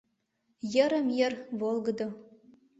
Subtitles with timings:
[0.73, 2.07] Йырым-йыр волгыдо.